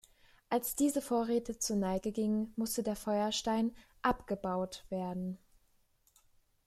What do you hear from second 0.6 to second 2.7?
diese Vorräte zur Neige gingen